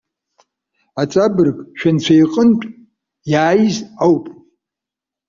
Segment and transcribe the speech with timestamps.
[1.01, 2.65] Аҵабырг, шәынцәа иҟынтә
[3.31, 4.25] иааиз ауп.